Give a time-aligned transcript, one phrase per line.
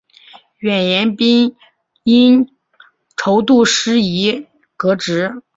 [0.57, 1.55] 阮廷宾
[2.01, 2.49] 因
[3.15, 5.43] 筹度失宜革职。